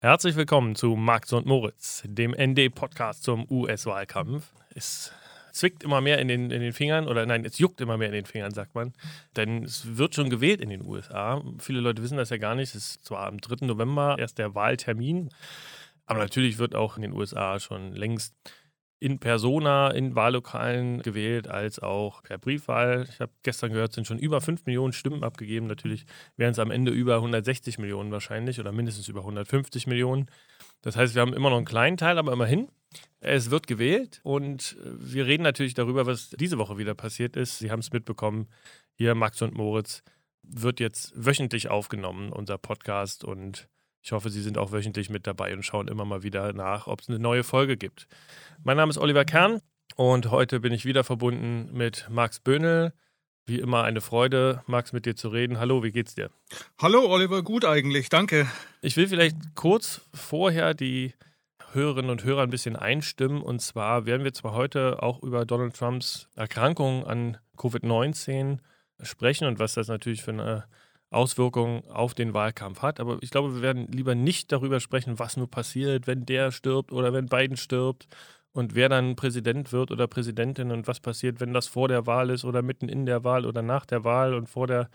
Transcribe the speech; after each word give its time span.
Herzlich 0.00 0.36
willkommen 0.36 0.76
zu 0.76 0.94
Max 0.94 1.32
und 1.32 1.44
Moritz, 1.44 2.04
dem 2.06 2.30
ND-Podcast 2.30 3.24
zum 3.24 3.50
US-Wahlkampf. 3.50 4.52
Es 4.72 5.12
zwickt 5.50 5.82
immer 5.82 6.00
mehr 6.00 6.20
in 6.20 6.28
den, 6.28 6.52
in 6.52 6.60
den 6.60 6.72
Fingern, 6.72 7.08
oder 7.08 7.26
nein, 7.26 7.44
es 7.44 7.58
juckt 7.58 7.80
immer 7.80 7.96
mehr 7.96 8.06
in 8.06 8.14
den 8.14 8.24
Fingern, 8.24 8.54
sagt 8.54 8.76
man. 8.76 8.92
Denn 9.34 9.64
es 9.64 9.96
wird 9.96 10.14
schon 10.14 10.30
gewählt 10.30 10.60
in 10.60 10.68
den 10.68 10.86
USA. 10.86 11.42
Viele 11.58 11.80
Leute 11.80 12.00
wissen 12.00 12.16
das 12.16 12.30
ja 12.30 12.36
gar 12.36 12.54
nicht. 12.54 12.76
Es 12.76 12.92
ist 12.92 13.06
zwar 13.06 13.26
am 13.26 13.40
3. 13.40 13.66
November 13.66 14.14
erst 14.20 14.38
der 14.38 14.54
Wahltermin, 14.54 15.30
aber 16.06 16.20
natürlich 16.20 16.58
wird 16.58 16.76
auch 16.76 16.94
in 16.94 17.02
den 17.02 17.12
USA 17.12 17.58
schon 17.58 17.92
längst 17.92 18.36
in 19.00 19.18
Persona 19.20 19.90
in 19.90 20.14
Wahllokalen 20.14 21.02
gewählt, 21.02 21.46
als 21.48 21.78
auch 21.78 22.22
per 22.22 22.38
Briefwahl. 22.38 23.06
Ich 23.08 23.20
habe 23.20 23.32
gestern 23.42 23.72
gehört, 23.72 23.92
sind 23.92 24.06
schon 24.06 24.18
über 24.18 24.40
5 24.40 24.66
Millionen 24.66 24.92
Stimmen 24.92 25.22
abgegeben. 25.22 25.66
Natürlich 25.66 26.04
wären 26.36 26.50
es 26.50 26.58
am 26.58 26.70
Ende 26.70 26.90
über 26.90 27.16
160 27.16 27.78
Millionen 27.78 28.10
wahrscheinlich 28.10 28.58
oder 28.58 28.72
mindestens 28.72 29.08
über 29.08 29.20
150 29.20 29.86
Millionen. 29.86 30.26
Das 30.82 30.96
heißt, 30.96 31.14
wir 31.14 31.22
haben 31.22 31.34
immer 31.34 31.50
noch 31.50 31.58
einen 31.58 31.66
kleinen 31.66 31.96
Teil, 31.96 32.18
aber 32.18 32.32
immerhin. 32.32 32.68
Es 33.20 33.50
wird 33.50 33.66
gewählt 33.66 34.20
und 34.22 34.76
wir 34.82 35.26
reden 35.26 35.42
natürlich 35.42 35.74
darüber, 35.74 36.06
was 36.06 36.30
diese 36.30 36.58
Woche 36.58 36.78
wieder 36.78 36.94
passiert 36.94 37.36
ist. 37.36 37.58
Sie 37.58 37.70
haben 37.70 37.80
es 37.80 37.92
mitbekommen. 37.92 38.48
Hier 38.94 39.14
Max 39.14 39.42
und 39.42 39.54
Moritz 39.54 40.02
wird 40.42 40.80
jetzt 40.80 41.12
wöchentlich 41.14 41.68
aufgenommen, 41.68 42.32
unser 42.32 42.58
Podcast. 42.58 43.24
Und 43.24 43.68
ich 44.08 44.12
hoffe, 44.12 44.30
Sie 44.30 44.40
sind 44.40 44.56
auch 44.56 44.72
wöchentlich 44.72 45.10
mit 45.10 45.26
dabei 45.26 45.52
und 45.52 45.62
schauen 45.62 45.86
immer 45.86 46.06
mal 46.06 46.22
wieder 46.22 46.54
nach, 46.54 46.86
ob 46.86 47.02
es 47.02 47.10
eine 47.10 47.18
neue 47.18 47.44
Folge 47.44 47.76
gibt. 47.76 48.08
Mein 48.64 48.78
Name 48.78 48.88
ist 48.88 48.96
Oliver 48.96 49.26
Kern 49.26 49.60
und 49.96 50.30
heute 50.30 50.60
bin 50.60 50.72
ich 50.72 50.86
wieder 50.86 51.04
verbunden 51.04 51.68
mit 51.74 52.06
Max 52.08 52.40
Böhnel. 52.40 52.94
Wie 53.44 53.58
immer 53.58 53.84
eine 53.84 54.00
Freude, 54.00 54.62
Max, 54.66 54.94
mit 54.94 55.04
dir 55.04 55.14
zu 55.14 55.28
reden. 55.28 55.60
Hallo, 55.60 55.82
wie 55.82 55.92
geht's 55.92 56.14
dir? 56.14 56.30
Hallo, 56.80 57.04
Oliver, 57.06 57.42
gut 57.42 57.66
eigentlich, 57.66 58.08
danke. 58.08 58.46
Ich 58.80 58.96
will 58.96 59.08
vielleicht 59.08 59.36
kurz 59.54 60.00
vorher 60.14 60.72
die 60.72 61.12
Hörerinnen 61.72 62.10
und 62.10 62.24
Hörer 62.24 62.44
ein 62.44 62.50
bisschen 62.50 62.76
einstimmen. 62.76 63.42
Und 63.42 63.60
zwar 63.60 64.06
werden 64.06 64.24
wir 64.24 64.32
zwar 64.32 64.54
heute 64.54 65.02
auch 65.02 65.22
über 65.22 65.44
Donald 65.44 65.76
Trumps 65.76 66.30
Erkrankung 66.34 67.06
an 67.06 67.36
Covid-19 67.58 68.60
sprechen 69.02 69.46
und 69.46 69.58
was 69.58 69.74
das 69.74 69.88
natürlich 69.88 70.22
für 70.22 70.30
eine 70.30 70.64
Auswirkung 71.10 71.88
auf 71.88 72.14
den 72.14 72.34
Wahlkampf 72.34 72.82
hat. 72.82 73.00
Aber 73.00 73.18
ich 73.22 73.30
glaube, 73.30 73.54
wir 73.54 73.62
werden 73.62 73.86
lieber 73.90 74.14
nicht 74.14 74.52
darüber 74.52 74.80
sprechen, 74.80 75.18
was 75.18 75.36
nur 75.36 75.50
passiert, 75.50 76.06
wenn 76.06 76.26
der 76.26 76.52
stirbt 76.52 76.92
oder 76.92 77.12
wenn 77.12 77.26
Biden 77.26 77.56
stirbt 77.56 78.06
und 78.52 78.74
wer 78.74 78.88
dann 78.88 79.16
Präsident 79.16 79.72
wird 79.72 79.90
oder 79.90 80.06
Präsidentin 80.06 80.70
und 80.70 80.86
was 80.86 81.00
passiert, 81.00 81.40
wenn 81.40 81.52
das 81.54 81.66
vor 81.66 81.88
der 81.88 82.06
Wahl 82.06 82.30
ist 82.30 82.44
oder 82.44 82.62
mitten 82.62 82.88
in 82.88 83.06
der 83.06 83.24
Wahl 83.24 83.46
oder 83.46 83.62
nach 83.62 83.86
der 83.86 84.04
Wahl 84.04 84.34
und 84.34 84.48
vor 84.48 84.66
der 84.66 84.90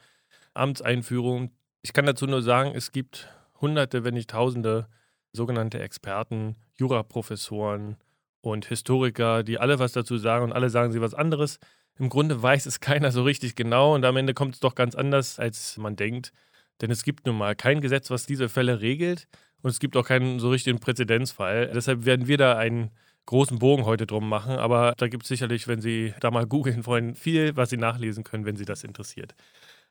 Amtseinführung. 0.54 1.52
Ich 1.82 1.94
kann 1.94 2.06
dazu 2.06 2.28
nur 2.28 2.42
sagen, 2.42 2.74
es 2.76 2.92
gibt 2.92 3.30
Hunderte, 3.62 4.04
wenn 4.04 4.14
nicht 4.14 4.30
Tausende 4.30 4.88
sogenannte 5.32 5.80
Experten, 5.80 6.58
Juraprofessoren 6.76 7.98
und 8.42 8.66
Historiker, 8.66 9.44
die 9.44 9.58
alle 9.58 9.80
was 9.80 9.94
dazu 9.94 10.18
sagen 10.18 10.44
und 10.46 10.54
alle 10.54 10.70
sagen 10.70 10.92
sie 10.92 11.02
was 11.02 11.14
anderes. 11.14 11.60
Im 12.00 12.10
Grunde 12.10 12.42
weiß 12.42 12.66
es 12.66 12.80
keiner 12.80 13.12
so 13.12 13.24
richtig 13.24 13.56
genau 13.56 13.94
und 13.96 14.04
am 14.06 14.18
Ende 14.18 14.34
kommt 14.34 14.56
es 14.56 14.60
doch 14.60 14.76
ganz 14.76 14.96
anders, 14.96 15.40
als 15.40 15.78
man 15.78 15.96
denkt. 15.96 16.34
Denn 16.82 16.90
es 16.92 17.04
gibt 17.04 17.26
nun 17.26 17.38
mal 17.38 17.56
kein 17.56 17.82
Gesetz, 17.82 18.10
was 18.10 18.26
diese 18.26 18.50
Fälle 18.50 18.82
regelt 18.82 19.28
und 19.62 19.70
es 19.70 19.80
gibt 19.80 19.96
auch 19.96 20.06
keinen 20.06 20.40
so 20.40 20.50
richtigen 20.50 20.80
Präzedenzfall. 20.80 21.72
Deshalb 21.74 22.06
werden 22.06 22.28
wir 22.28 22.38
da 22.38 22.58
einen 22.58 22.92
großen 23.26 23.60
Bogen 23.60 23.86
heute 23.86 24.06
drum 24.06 24.28
machen, 24.28 24.56
aber 24.56 24.94
da 24.98 25.08
gibt 25.08 25.24
es 25.24 25.30
sicherlich, 25.30 25.68
wenn 25.68 25.82
Sie 25.82 26.14
da 26.20 26.32
mal 26.32 26.46
googeln 26.46 26.86
wollen, 26.86 27.16
viel, 27.16 27.56
was 27.56 27.70
Sie 27.70 27.78
nachlesen 27.78 28.24
können, 28.24 28.46
wenn 28.46 28.58
Sie 28.58 28.66
das 28.66 28.84
interessiert. 28.84 29.36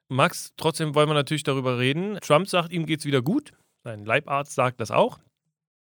Max, 0.09 0.53
trotzdem 0.57 0.95
wollen 0.95 1.09
wir 1.09 1.15
natürlich 1.15 1.45
darüber 1.45 1.79
reden. 1.79 2.19
Trump 2.21 2.49
sagt, 2.49 2.73
ihm 2.73 2.85
geht 2.85 3.01
es 3.01 3.07
wieder 3.07 3.23
gut. 3.23 3.53
Sein 3.85 4.05
Leibarzt 4.05 4.55
sagt 4.55 4.81
das 4.81 4.91
auch. 4.91 5.19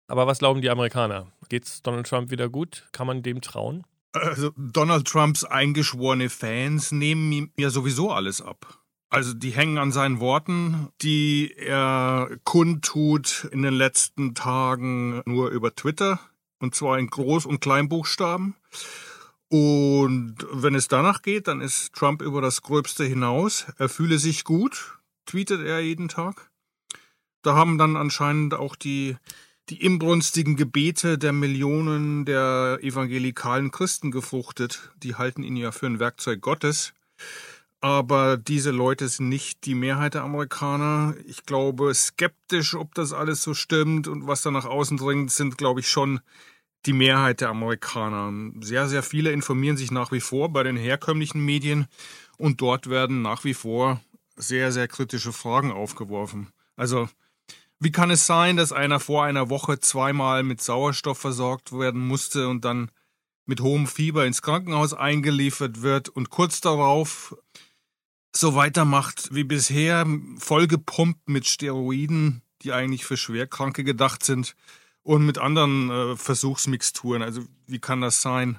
Aber 0.07 0.27
was 0.27 0.39
glauben 0.39 0.63
die 0.63 0.71
Amerikaner? 0.71 1.33
Geht 1.49 1.65
es 1.65 1.83
Donald 1.83 2.07
Trump 2.07 2.31
wieder 2.31 2.49
gut? 2.49 2.89
Kann 2.93 3.07
man 3.07 3.23
dem 3.23 3.41
trauen? 3.41 3.85
Also 4.15 4.53
Donald 4.57 5.09
Trumps 5.09 5.45
eingeschworene 5.45 6.31
Fans 6.31 6.93
nehmen 6.93 7.33
ihm 7.33 7.51
ja 7.57 7.71
sowieso 7.71 8.13
alles 8.13 8.41
ab. 8.41 8.79
Also 9.11 9.35
die 9.35 9.51
hängen 9.51 9.79
an 9.79 9.93
seinen 9.93 10.21
Worten, 10.21 10.89
die 11.03 11.53
er 11.57 12.31
kundtut 12.45 13.49
in 13.51 13.63
den 13.63 13.75
letzten 13.75 14.35
Tagen 14.35 15.23
nur 15.27 15.51
über 15.51 15.75
Twitter. 15.75 16.21
Und 16.61 16.75
zwar 16.75 16.99
in 16.99 17.11
Groß- 17.11 17.47
und 17.47 17.61
Kleinbuchstaben. 17.61 18.55
Und 19.49 20.37
wenn 20.51 20.75
es 20.75 20.89
danach 20.89 21.23
geht, 21.23 21.49
dann 21.49 21.61
ist 21.61 21.93
Trump 21.93 22.23
über 22.23 22.41
das 22.41 22.63
Gröbste 22.63 23.05
hinaus. 23.05 23.67
Er 23.79 23.89
fühle 23.89 24.19
sich 24.19 24.45
gut, 24.45 24.99
tweetet 25.27 25.61
er 25.61 25.81
jeden 25.81 26.09
Tag. 26.09 26.51
Da 27.43 27.55
haben 27.55 27.79
dann 27.79 27.97
anscheinend 27.97 28.55
auch 28.55 28.75
die 28.75 29.17
die 29.71 29.83
inbrünstigen 29.83 30.57
Gebete 30.57 31.17
der 31.17 31.33
Millionen 31.33 32.25
der 32.25 32.79
evangelikalen 32.83 33.71
Christen 33.71 34.11
gefruchtet. 34.11 34.93
Die 35.03 35.15
halten 35.15 35.43
ihn 35.43 35.57
ja 35.57 35.73
für 35.73 35.87
ein 35.87 36.01
Werkzeug 36.01 36.41
Gottes. 36.41 36.93
Aber 37.81 38.37
diese 38.39 38.71
Leute 38.71 39.09
sind 39.09 39.29
nicht 39.29 39.67
die 39.67 39.75
Mehrheit 39.75 40.15
der 40.15 40.23
Amerikaner. 40.23 41.15
Ich 41.27 41.45
glaube, 41.45 41.93
skeptisch, 41.95 42.75
ob 42.75 42.95
das 42.95 43.13
alles 43.13 43.43
so 43.43 43.53
stimmt 43.53 44.09
und 44.09 44.27
was 44.27 44.43
da 44.43 44.51
nach 44.51 44.65
außen 44.65 44.97
dringt, 44.97 45.31
sind, 45.31 45.59
glaube 45.59 45.81
ich, 45.81 45.89
schon 45.89 46.21
die 46.87 46.95
Mehrheit 46.95 47.41
der 47.41 47.51
Amerikaner. 47.51 48.33
Sehr, 48.61 48.89
sehr 48.89 49.03
viele 49.03 49.33
informieren 49.33 49.77
sich 49.77 49.91
nach 49.91 50.13
wie 50.13 50.21
vor 50.21 50.51
bei 50.51 50.63
den 50.63 50.77
herkömmlichen 50.77 51.45
Medien 51.45 51.87
und 52.39 52.61
dort 52.61 52.89
werden 52.89 53.23
nach 53.23 53.45
wie 53.45 53.55
vor 53.55 54.01
sehr, 54.37 54.73
sehr 54.73 54.89
kritische 54.89 55.33
Fragen 55.33 55.71
aufgeworfen. 55.71 56.49
Also 56.77 57.09
wie 57.85 57.93
kann 57.93 58.11
es 58.11 58.27
sein, 58.27 58.57
dass 58.57 58.73
einer 58.73 58.99
vor 58.99 59.25
einer 59.25 59.51
Woche 59.51 59.79
zweimal 59.79 60.43
mit 60.43 60.63
Sauerstoff 60.63 61.19
versorgt 61.19 61.73
werden 61.73 62.07
musste 62.07 62.49
und 62.49 62.65
dann 62.65 62.91
mit 63.47 63.61
hohem 63.61 63.87
Fieber 63.87 64.25
ins 64.25 64.41
Krankenhaus 64.41 64.95
eingeliefert 64.95 65.83
wird 65.83 66.09
und 66.09 66.31
kurz 66.31 66.63
darauf 66.63 67.37
so 68.35 68.55
weitermacht 68.55 69.35
wie 69.35 69.45
bisher, 69.45 70.07
vollgepumpt 70.39 71.29
mit 71.29 71.47
Steroiden, 71.47 72.43
die 72.63 72.73
eigentlich 72.73 73.05
für 73.05 73.19
Schwerkranke 73.19 73.85
gedacht 73.85 74.25
sind 74.25 74.57
und 75.03 75.27
mit 75.27 75.37
anderen 75.37 75.91
äh, 75.91 76.17
Versuchsmixturen. 76.17 77.23
Also 77.23 77.43
wie 77.67 77.79
kann 77.79 78.01
das 78.01 78.23
sein? 78.23 78.59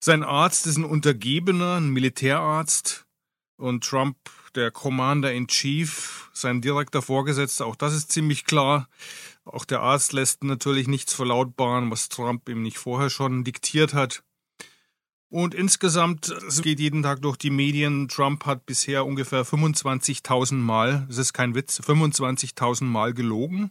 Sein 0.00 0.24
Arzt 0.24 0.66
ist 0.66 0.78
ein 0.78 0.84
Untergebener, 0.84 1.76
ein 1.76 1.90
Militärarzt 1.90 3.04
und 3.56 3.84
Trump 3.84 4.16
der 4.50 4.70
Commander 4.70 5.32
in 5.32 5.48
Chief, 5.48 6.30
sein 6.32 6.60
direkter 6.60 7.02
Vorgesetzter, 7.02 7.66
auch 7.66 7.76
das 7.76 7.94
ist 7.94 8.12
ziemlich 8.12 8.44
klar. 8.44 8.88
Auch 9.44 9.64
der 9.64 9.80
Arzt 9.80 10.12
lässt 10.12 10.44
natürlich 10.44 10.88
nichts 10.88 11.14
verlautbaren, 11.14 11.90
was 11.90 12.08
Trump 12.08 12.48
ihm 12.48 12.62
nicht 12.62 12.78
vorher 12.78 13.10
schon 13.10 13.44
diktiert 13.44 13.94
hat. 13.94 14.22
Und 15.30 15.54
insgesamt, 15.54 16.28
es 16.28 16.62
geht 16.62 16.80
jeden 16.80 17.02
Tag 17.02 17.20
durch 17.20 17.36
die 17.36 17.50
Medien, 17.50 18.08
Trump 18.08 18.46
hat 18.46 18.64
bisher 18.64 19.04
ungefähr 19.04 19.44
25.000 19.44 20.54
Mal, 20.54 21.04
das 21.08 21.18
ist 21.18 21.32
kein 21.34 21.54
Witz, 21.54 21.80
25.000 21.80 22.84
Mal 22.84 23.12
gelogen 23.12 23.70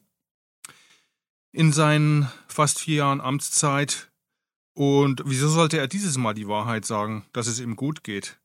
in 1.51 1.71
seinen 1.71 2.31
fast 2.47 2.79
vier 2.79 2.97
Jahren 2.97 3.21
Amtszeit. 3.21 4.11
Und 4.73 5.23
wieso 5.25 5.49
sollte 5.49 5.79
er 5.79 5.87
dieses 5.87 6.17
Mal 6.17 6.35
die 6.35 6.47
Wahrheit 6.47 6.85
sagen, 6.85 7.25
dass 7.33 7.47
es 7.47 7.59
ihm 7.59 7.75
gut 7.75 8.03
geht? 8.03 8.39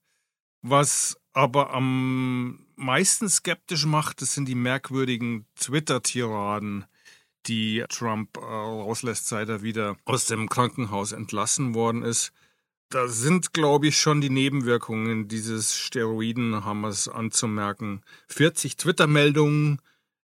Was 0.63 1.17
aber 1.33 1.73
am 1.73 2.67
meisten 2.77 3.29
skeptisch 3.29 3.85
macht, 3.87 4.23
das 4.23 4.35
sind 4.35 4.47
die 4.47 4.55
merkwürdigen 4.55 5.47
Twitter-Tiraden, 5.57 6.85
die 7.47 7.85
Trump 7.89 8.37
äh, 8.37 8.41
rauslässt, 8.41 9.27
seit 9.27 9.49
er 9.49 9.63
wieder 9.63 9.97
aus 10.05 10.27
dem 10.27 10.49
Krankenhaus 10.49 11.13
entlassen 11.13 11.75
worden 11.75 12.03
ist. 12.03 12.33
Da 12.91 13.09
sind, 13.09 13.53
glaube 13.53 13.89
ich, 13.89 13.99
schon 13.99 14.21
die 14.21 14.31
Nebenwirkungen 14.31 15.27
dieses 15.27 15.77
Steroidenhammers 15.77 17.09
anzumerken. 17.09 18.03
40 18.29 18.77
Twitter-Meldungen 18.77 19.81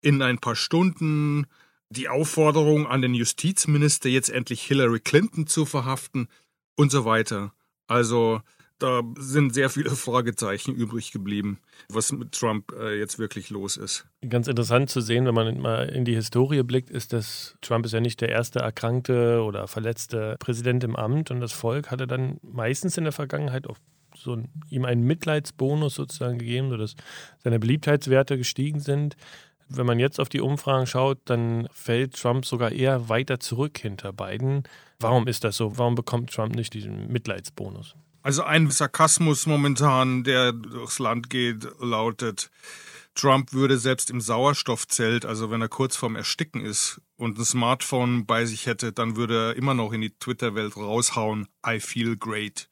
in 0.02 0.22
ein 0.22 0.40
paar 0.40 0.56
Stunden, 0.56 1.46
die 1.90 2.10
Aufforderung 2.10 2.88
an 2.88 3.02
den 3.02 3.14
Justizminister, 3.14 4.10
jetzt 4.10 4.30
endlich 4.30 4.64
Hillary 4.64 5.00
Clinton 5.00 5.46
zu 5.46 5.66
verhaften 5.66 6.28
und 6.76 6.92
so 6.92 7.06
weiter. 7.06 7.54
Also 7.88 8.42
da 8.84 9.02
sind 9.18 9.54
sehr 9.54 9.70
viele 9.70 9.90
Fragezeichen 9.96 10.76
übrig 10.76 11.12
geblieben, 11.12 11.60
was 11.90 12.12
mit 12.12 12.34
Trump 12.34 12.74
äh, 12.78 12.98
jetzt 13.00 13.18
wirklich 13.18 13.50
los 13.50 13.78
ist. 13.78 14.06
Ganz 14.28 14.48
interessant 14.48 14.90
zu 14.90 15.00
sehen, 15.00 15.26
wenn 15.26 15.34
man 15.34 15.60
mal 15.60 15.88
in 15.88 16.04
die 16.06 16.16
Historie 16.16 16.64
blickt, 16.64 16.90
ist, 16.90 17.14
dass 17.14 17.56
Trump 17.62 17.86
ist 17.86 17.94
ja 17.94 18.02
nicht 18.02 18.20
der 18.20 18.30
erste 18.30 18.60
erkrankte 18.60 19.42
oder 19.42 19.68
verletzte 19.68 20.36
Präsident 20.40 20.84
im 20.84 20.96
Amt 20.96 21.32
und 21.32 21.40
das 21.40 21.54
Volk 21.54 21.92
hatte 21.92 22.08
dann 22.08 22.40
meistens 22.42 22.98
in 22.98 23.06
der 23.06 23.14
Vergangenheit 23.14 23.68
auch 23.68 23.78
so 24.16 24.36
ein, 24.36 24.50
ihm 24.70 24.86
einen 24.86 25.04
Mitleidsbonus 25.04 25.96
sozusagen 25.96 26.38
gegeben, 26.38 26.70
sodass 26.70 26.96
seine 27.44 27.60
Beliebtheitswerte 27.60 28.38
gestiegen 28.38 28.80
sind. 28.80 29.16
Wenn 29.70 29.86
man 29.86 29.98
jetzt 29.98 30.20
auf 30.20 30.30
die 30.30 30.42
Umfragen 30.42 30.86
schaut, 30.86 31.20
dann 31.26 31.68
fällt 31.72 32.16
Trump 32.20 32.46
sogar 32.46 32.72
eher 32.72 33.10
weiter 33.10 33.40
zurück 33.40 33.78
hinter 33.78 34.14
Biden. 34.14 34.64
Warum 35.00 35.26
ist 35.28 35.44
das 35.44 35.58
so? 35.58 35.78
Warum 35.78 35.96
bekommt 35.96 36.32
Trump 36.32 36.56
nicht 36.56 36.74
diesen 36.74 37.12
Mitleidsbonus? 37.12 37.96
Also 38.24 38.44
ein 38.44 38.72
Sarkasmus 38.72 39.46
momentan, 39.46 40.24
der 40.24 40.54
durchs 40.54 40.98
Land 41.00 41.30
geht, 41.30 41.68
lautet, 41.80 42.50
Trump 43.16 43.54
würde 43.54 43.78
selbst 43.78 44.10
im 44.10 44.22
Sauerstoffzelt, 44.22 45.26
also 45.26 45.52
wenn 45.52 45.62
er 45.62 45.68
kurz 45.68 45.98
vorm 45.98 46.16
Ersticken 46.16 46.62
ist 46.62 47.02
und 47.18 47.38
ein 47.38 47.46
Smartphone 47.46 48.26
bei 48.26 48.46
sich 48.46 48.66
hätte, 48.66 48.92
dann 48.92 49.18
würde 49.18 49.50
er 49.50 49.56
immer 49.56 49.74
noch 49.74 49.92
in 49.92 50.02
die 50.02 50.18
Twitter-Welt 50.18 50.78
raushauen, 50.78 51.48
I 51.68 51.80
feel 51.80 52.18
great. 52.18 52.70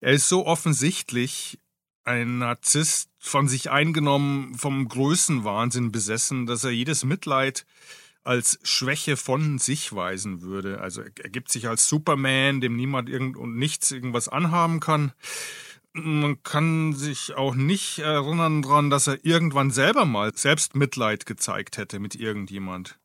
Er 0.00 0.14
ist 0.14 0.28
so 0.28 0.46
offensichtlich 0.46 1.60
ein 2.04 2.38
Narzisst, 2.38 3.10
von 3.18 3.46
sich 3.46 3.70
eingenommen, 3.70 4.54
vom 4.54 4.88
Größenwahnsinn 4.88 5.92
besessen, 5.92 6.46
dass 6.46 6.64
er 6.64 6.70
jedes 6.70 7.04
Mitleid 7.04 7.64
als 8.24 8.58
Schwäche 8.62 9.16
von 9.16 9.58
sich 9.58 9.94
weisen 9.94 10.42
würde. 10.42 10.80
Also 10.80 11.02
er 11.02 11.30
gibt 11.30 11.50
sich 11.52 11.68
als 11.68 11.88
Superman, 11.88 12.60
dem 12.60 12.74
niemand 12.74 13.08
irgend 13.08 13.36
und 13.36 13.56
nichts 13.56 13.90
irgendwas 13.90 14.28
anhaben 14.28 14.80
kann. 14.80 15.12
Man 15.92 16.42
kann 16.42 16.92
sich 16.94 17.34
auch 17.36 17.54
nicht 17.54 18.00
erinnern 18.00 18.62
daran, 18.62 18.90
dass 18.90 19.06
er 19.06 19.24
irgendwann 19.24 19.70
selber 19.70 20.04
mal 20.04 20.34
selbst 20.34 20.74
Mitleid 20.74 21.24
gezeigt 21.26 21.76
hätte 21.76 22.00
mit 22.00 22.16
irgendjemand. 22.16 22.98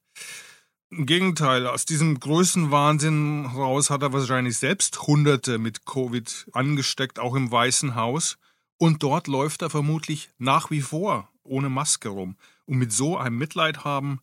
Im 0.89 1.05
Gegenteil, 1.05 1.67
aus 1.67 1.85
diesem 1.85 2.19
Größenwahnsinn 2.19 3.45
raus 3.45 3.91
hat 3.91 4.01
er 4.01 4.11
wahrscheinlich 4.11 4.57
selbst 4.57 5.03
Hunderte 5.03 5.59
mit 5.59 5.85
Covid 5.85 6.47
angesteckt, 6.51 7.19
auch 7.19 7.35
im 7.35 7.51
Weißen 7.51 7.93
Haus. 7.93 8.39
Und 8.77 9.03
dort 9.03 9.27
läuft 9.27 9.61
er 9.61 9.69
vermutlich 9.69 10.31
nach 10.39 10.71
wie 10.71 10.81
vor 10.81 11.29
ohne 11.43 11.69
Maske 11.69 12.09
rum. 12.09 12.37
Und 12.65 12.79
mit 12.79 12.91
so 12.91 13.17
einem 13.17 13.37
Mitleid 13.37 13.83
haben, 13.83 14.21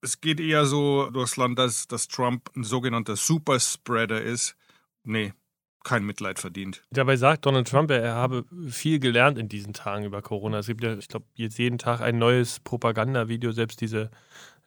es 0.00 0.20
geht 0.20 0.40
eher 0.40 0.66
so 0.66 1.10
durchs 1.10 1.36
Land, 1.36 1.58
dass, 1.58 1.88
dass 1.88 2.08
Trump 2.08 2.50
ein 2.56 2.64
sogenannter 2.64 3.16
Superspreader 3.16 4.20
ist. 4.20 4.56
Nee, 5.04 5.32
kein 5.84 6.04
Mitleid 6.04 6.38
verdient. 6.38 6.82
Dabei 6.90 7.16
sagt 7.16 7.46
Donald 7.46 7.68
Trump, 7.68 7.90
er 7.90 8.14
habe 8.14 8.44
viel 8.68 8.98
gelernt 8.98 9.38
in 9.38 9.48
diesen 9.48 9.72
Tagen 9.72 10.04
über 10.04 10.22
Corona. 10.22 10.58
Es 10.58 10.66
gibt 10.66 10.82
ja, 10.82 10.96
ich 10.96 11.08
glaube, 11.08 11.26
jetzt 11.34 11.58
jeden 11.58 11.78
Tag 11.78 12.00
ein 12.00 12.18
neues 12.18 12.60
Propagandavideo, 12.60 13.52
selbst 13.52 13.80
diese 13.80 14.10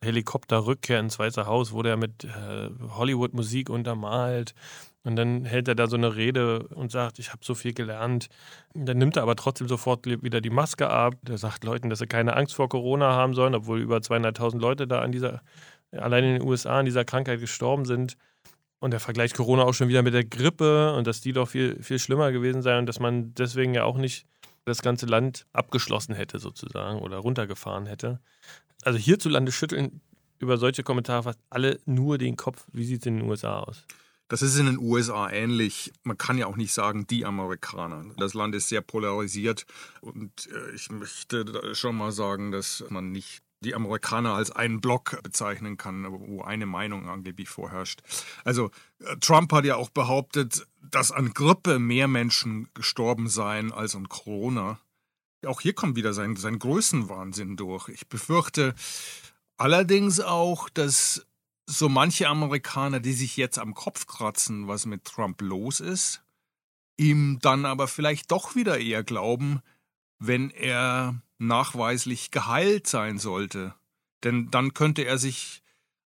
Helikopterrückkehr 0.04 1.00
ins 1.00 1.20
Weiße 1.20 1.46
Haus 1.46 1.74
wurde 1.74 1.90
er 1.90 1.98
mit 1.98 2.24
äh, 2.24 2.70
Hollywood-Musik 2.90 3.70
untermalt. 3.70 4.56
Und 5.04 5.16
dann 5.16 5.46
hält 5.46 5.68
er 5.68 5.76
da 5.76 5.88
so 5.88 5.96
eine 5.96 6.16
Rede 6.16 6.68
und 6.68 6.92
sagt, 6.92 7.18
ich 7.18 7.32
habe 7.32 7.44
so 7.44 7.56
viel 7.56 7.74
gelernt. 7.74 8.28
Dann 8.76 8.98
nimmt 8.98 9.18
er 9.18 9.24
aber 9.24 9.36
trotzdem 9.36 9.68
sofort 9.68 10.06
wieder 10.06 10.42
die 10.42 10.52
Maske 10.52 10.90
ab. 10.90 11.16
Er 11.28 11.40
sagt 11.40 11.64
Leuten, 11.64 11.90
dass 11.90 12.00
sie 12.00 12.08
keine 12.08 12.36
Angst 12.36 12.54
vor 12.54 12.70
Corona 12.70 13.12
haben 13.12 13.34
sollen, 13.34 13.56
obwohl 13.56 13.82
über 13.82 13.98
200.000 13.98 14.60
Leute 14.60 14.88
da 14.88 15.02
an 15.02 15.12
dieser, 15.12 15.42
allein 15.92 16.24
in 16.24 16.34
den 16.36 16.48
USA 16.48 16.80
an 16.80 16.86
dieser 16.86 17.04
Krankheit 17.04 17.40
gestorben 17.40 17.86
sind. 17.86 18.16
Und 18.80 18.94
er 18.94 19.00
vergleicht 19.00 19.36
Corona 19.36 19.64
auch 19.64 19.74
schon 19.74 19.90
wieder 19.90 20.04
mit 20.04 20.14
der 20.14 20.24
Grippe 20.24 20.94
und 20.94 21.08
dass 21.08 21.22
die 21.22 21.34
doch 21.34 21.48
viel, 21.48 21.82
viel 21.82 22.00
schlimmer 22.00 22.32
gewesen 22.32 22.62
sei 22.62 22.78
und 22.78 22.86
dass 22.86 23.00
man 23.00 23.34
deswegen 23.34 23.74
ja 23.74 23.84
auch 23.84 23.98
nicht 23.98 24.26
das 24.66 24.82
ganze 24.82 25.08
Land 25.08 25.46
abgeschlossen 25.54 26.14
hätte 26.14 26.40
sozusagen 26.40 27.00
oder 27.00 27.18
runtergefahren 27.18 27.88
hätte. 27.88 28.20
Also 28.84 29.00
hierzulande 29.00 29.52
schütteln 29.52 30.02
über 30.40 30.58
solche 30.58 30.84
Kommentare 30.84 31.24
fast 31.24 31.40
alle 31.50 31.80
nur 31.86 32.18
den 32.18 32.36
Kopf. 32.36 32.66
Wie 32.72 32.84
sieht 32.84 33.02
es 33.02 33.08
in 33.08 33.18
den 33.18 33.30
USA 33.30 33.60
aus? 33.60 33.86
Das 34.32 34.42
ist 34.42 34.58
in 34.58 34.66
den 34.66 34.80
USA 34.80 35.30
ähnlich. 35.30 35.92
Man 36.04 36.18
kann 36.18 36.38
ja 36.38 36.48
auch 36.48 36.56
nicht 36.56 36.72
sagen, 36.72 37.06
die 37.06 37.26
Amerikaner. 37.26 38.06
Das 38.16 38.34
Land 38.34 38.56
ist 38.56 38.70
sehr 38.70 38.80
polarisiert 38.80 39.66
und 40.00 40.48
äh, 40.48 40.72
ich 40.74 40.90
möchte 40.90 41.76
schon 41.76 41.98
mal 41.98 42.14
sagen, 42.14 42.54
dass 42.54 42.82
man 42.88 43.12
nicht 43.12 43.44
die 43.60 43.76
Amerikaner 43.76 44.34
als 44.34 44.50
einen 44.50 44.80
Block 44.80 45.22
bezeichnen 45.22 45.76
kann, 45.76 46.08
wo 46.10 46.44
eine 46.44 46.66
Meinung 46.66 47.10
angeblich 47.10 47.50
vorherrscht. 47.50 48.04
Also 48.46 48.72
äh, 49.00 49.18
Trump 49.18 49.52
hat 49.52 49.66
ja 49.66 49.76
auch 49.76 49.90
behauptet, 49.90 50.66
dass 50.80 51.12
an 51.12 51.34
Grippe 51.34 51.78
mehr 51.78 52.08
Menschen 52.08 52.70
gestorben 52.74 53.28
seien 53.28 53.74
als 53.74 53.98
an 53.98 54.08
Corona. 54.08 54.80
Auch 55.46 55.60
hier 55.60 55.74
kommt 55.74 55.98
wieder 55.98 56.14
sein, 56.14 56.38
sein 56.38 56.58
Größenwahnsinn 56.58 57.58
durch. 57.58 57.90
Ich 57.90 58.08
befürchte 58.08 58.76
allerdings 59.58 60.22
auch, 60.22 60.70
dass 60.70 61.26
so 61.72 61.90
manche 61.90 62.28
Amerikaner, 62.28 63.00
die 63.00 63.14
sich 63.14 63.38
jetzt 63.38 63.58
am 63.58 63.74
Kopf 63.74 64.06
kratzen, 64.08 64.68
was 64.68 64.86
mit 64.86 65.06
Trump 65.06 65.42
los 65.42 65.80
ist, 65.80 66.22
ihm 66.98 67.40
dann 67.42 67.66
aber 67.66 67.88
vielleicht 67.88 68.32
doch 68.32 68.56
wieder 68.56 68.80
eher 68.80 69.04
glauben, 69.04 69.62
wenn 70.20 70.50
er 70.52 71.22
nachweislich 71.40 72.32
geheilt 72.32 72.88
sein 72.88 73.18
sollte. 73.18 73.74
Denn 74.24 74.52
dann 74.52 74.74
könnte 74.74 75.04
er 75.04 75.18
sich 75.18 75.64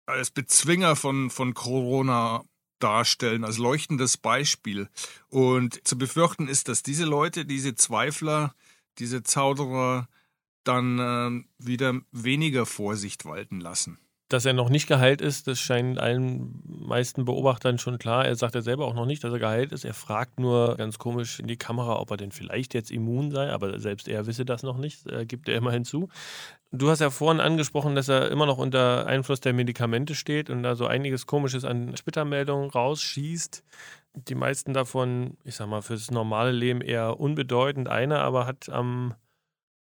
als 0.06 0.31
Bezwinger 0.31 0.96
von, 0.96 1.31
von 1.31 1.55
Corona 1.55 2.44
darstellen, 2.78 3.44
als 3.44 3.58
leuchtendes 3.58 4.19
Beispiel. 4.19 4.88
Und 5.28 5.87
zu 5.87 5.96
befürchten 5.96 6.46
ist, 6.46 6.69
dass 6.69 6.82
diese 6.82 7.05
Leute, 7.05 7.46
diese 7.46 7.75
Zweifler, 7.75 8.55
diese 8.99 9.22
Zauderer 9.22 10.08
dann 10.62 10.99
äh, 10.99 11.44
wieder 11.58 12.00
weniger 12.12 12.66
Vorsicht 12.66 13.25
walten 13.25 13.61
lassen. 13.61 13.99
Dass 14.29 14.47
er 14.47 14.55
noch 14.55 14.71
nicht 14.71 14.87
geheilt 14.87 15.21
ist, 15.21 15.47
das 15.49 15.61
scheint 15.61 15.99
allen 15.99 16.62
meisten 16.65 17.26
Beobachtern 17.26 17.79
schon 17.79 17.99
klar. 17.99 18.25
Er 18.25 18.37
sagt 18.37 18.55
ja 18.55 18.62
selber 18.62 18.87
auch 18.87 18.94
noch 18.94 19.05
nicht, 19.05 19.23
dass 19.23 19.32
er 19.32 19.38
geheilt 19.38 19.71
ist. 19.71 19.85
Er 19.85 19.93
fragt 19.93 20.41
nur 20.41 20.76
ganz 20.76 20.99
komisch 20.99 21.41
in 21.41 21.47
die 21.47 21.59
Kamera, 21.59 22.00
ob 22.00 22.11
er 22.11 22.17
denn 22.17 22.32
vielleicht 22.32 22.73
jetzt 22.73 22.91
immun 22.91 23.31
sei, 23.31 23.50
aber 23.50 23.79
selbst 23.79 24.09
er 24.09 24.26
wisse 24.26 24.47
das 24.47 24.62
noch 24.62 24.79
nicht, 24.79 25.06
äh, 25.06 25.26
gibt 25.26 25.49
er 25.49 25.56
immer 25.56 25.73
hinzu. 25.73 26.09
Du 26.73 26.91
hast 26.91 27.00
ja 27.00 27.11
vorhin 27.11 27.41
angesprochen, 27.41 27.94
dass 27.94 28.09
er 28.09 28.31
immer 28.31 28.47
noch 28.47 28.59
unter 28.59 29.06
Einfluss 29.06 29.41
der 29.41 29.53
Medikamente 29.53 30.15
steht 30.15 30.50
und 30.50 30.62
da 30.62 30.75
so 30.75 30.87
einiges 30.87 31.26
Komisches 31.26 31.65
an 31.65 31.94
Twitter-Meldungen 31.94 32.71
rausschießt. 32.71 33.62
Die 34.15 34.35
meisten 34.35 34.73
davon, 34.73 35.37
ich 35.44 35.55
sag 35.55 35.69
mal, 35.69 35.82
fürs 35.82 36.11
normale 36.11 36.50
Leben 36.50 36.81
eher 36.81 37.21
unbedeutend. 37.21 37.88
Einer 37.88 38.21
aber 38.23 38.47
hat 38.47 38.69
am 38.71 39.15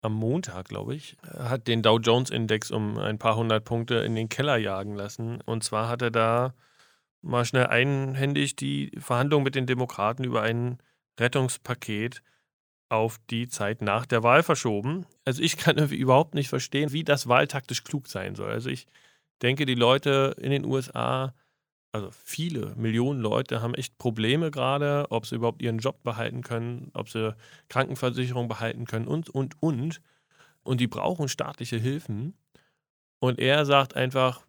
am 0.01 0.13
Montag, 0.13 0.67
glaube 0.69 0.95
ich, 0.95 1.17
hat 1.37 1.67
den 1.67 1.81
Dow 1.81 1.99
Jones 1.99 2.29
Index 2.29 2.71
um 2.71 2.97
ein 2.97 3.19
paar 3.19 3.35
hundert 3.35 3.65
Punkte 3.65 3.95
in 3.95 4.15
den 4.15 4.29
Keller 4.29 4.57
jagen 4.57 4.95
lassen. 4.95 5.41
Und 5.41 5.63
zwar 5.63 5.89
hat 5.89 6.01
er 6.01 6.11
da 6.11 6.53
mal 7.21 7.45
schnell 7.45 7.67
einhändig 7.67 8.55
die 8.55 8.91
Verhandlungen 8.97 9.43
mit 9.43 9.55
den 9.55 9.65
Demokraten 9.65 10.23
über 10.23 10.41
ein 10.41 10.77
Rettungspaket 11.19 12.21
auf 12.87 13.19
die 13.29 13.47
Zeit 13.47 13.81
nach 13.81 14.05
der 14.05 14.23
Wahl 14.23 14.41
verschoben. 14.41 15.05
Also 15.25 15.43
ich 15.43 15.57
kann 15.57 15.77
überhaupt 15.77 16.33
nicht 16.33 16.49
verstehen, 16.49 16.91
wie 16.91 17.03
das 17.03 17.27
wahltaktisch 17.27 17.83
klug 17.83 18.07
sein 18.07 18.35
soll. 18.35 18.51
Also 18.51 18.69
ich 18.69 18.87
denke, 19.41 19.65
die 19.65 19.75
Leute 19.75 20.35
in 20.39 20.51
den 20.51 20.65
USA 20.65 21.33
also 21.91 22.11
viele 22.11 22.75
Millionen 22.75 23.19
Leute 23.19 23.61
haben 23.61 23.73
echt 23.73 23.97
Probleme 23.97 24.51
gerade, 24.51 25.07
ob 25.09 25.25
sie 25.25 25.35
überhaupt 25.35 25.61
ihren 25.61 25.79
Job 25.79 26.03
behalten 26.03 26.43
können, 26.43 26.91
ob 26.93 27.09
sie 27.09 27.35
Krankenversicherung 27.69 28.47
behalten 28.47 28.85
können 28.85 29.07
und, 29.07 29.29
und, 29.29 29.61
und. 29.61 30.01
Und 30.63 30.81
die 30.81 30.87
brauchen 30.87 31.29
staatliche 31.29 31.77
Hilfen. 31.77 32.35
Und 33.19 33.39
er 33.39 33.65
sagt 33.65 33.95
einfach, 33.95 34.45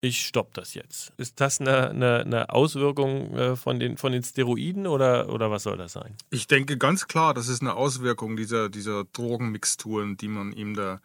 ich 0.00 0.26
stoppe 0.26 0.50
das 0.54 0.74
jetzt. 0.74 1.12
Ist 1.16 1.40
das 1.40 1.60
eine, 1.60 1.90
eine, 1.90 2.20
eine 2.20 2.50
Auswirkung 2.50 3.36
äh, 3.36 3.56
von, 3.56 3.78
den, 3.78 3.96
von 3.96 4.10
den 4.10 4.24
Steroiden 4.24 4.88
oder, 4.88 5.32
oder 5.32 5.50
was 5.52 5.62
soll 5.62 5.76
das 5.76 5.92
sein? 5.92 6.16
Ich 6.30 6.48
denke 6.48 6.76
ganz 6.76 7.06
klar, 7.06 7.32
das 7.32 7.46
ist 7.46 7.62
eine 7.62 7.74
Auswirkung 7.74 8.36
dieser, 8.36 8.68
dieser 8.68 9.04
Drogenmixturen, 9.04 10.16
die 10.16 10.26
man 10.26 10.52
ihm 10.52 10.74
da 10.74 11.00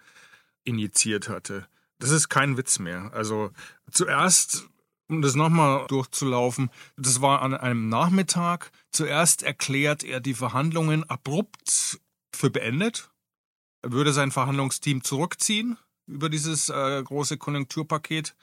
injiziert 0.63 1.29
hatte. 1.29 1.67
Das 1.99 2.09
ist 2.09 2.29
kein 2.29 2.57
Witz 2.57 2.79
mehr. 2.79 3.11
Also 3.13 3.51
zuerst 3.91 4.67
um 5.09 5.21
das 5.21 5.35
nochmal 5.35 5.87
durchzulaufen, 5.87 6.69
das 6.97 7.21
war 7.21 7.41
an 7.41 7.53
einem 7.53 7.89
Nachmittag. 7.89 8.71
Zuerst 8.91 9.43
erklärt 9.43 10.03
er 10.03 10.19
die 10.19 10.33
Verhandlungen 10.33 11.09
abrupt 11.09 11.99
für 12.33 12.49
beendet. 12.49 13.09
Er 13.81 13.91
würde 13.91 14.13
sein 14.13 14.31
Verhandlungsteam 14.31 15.03
zurückziehen 15.03 15.77
über 16.07 16.29
dieses 16.29 16.69
äh, 16.69 17.03
große 17.03 17.37
Konjunkturpaket. 17.37 18.35